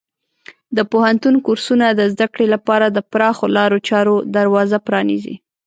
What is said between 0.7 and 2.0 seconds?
د پوهنتون کورسونه